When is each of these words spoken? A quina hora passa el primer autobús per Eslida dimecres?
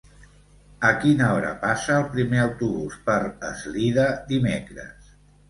A 0.87 0.89
quina 1.03 1.27
hora 1.33 1.51
passa 1.65 1.97
el 1.97 2.07
primer 2.15 2.41
autobús 2.45 2.97
per 3.11 3.19
Eslida 3.51 4.09
dimecres? 4.35 5.15